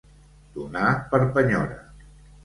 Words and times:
Donar 0.53 0.87
per 1.11 1.19
penyora. 1.35 1.77